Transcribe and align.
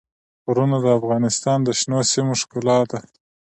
غرونه 0.47 0.77
د 0.81 0.87
افغانستان 0.99 1.59
د 1.63 1.69
شنو 1.79 1.99
سیمو 2.11 2.33
ښکلا 2.41 2.79
ده. 2.91 2.99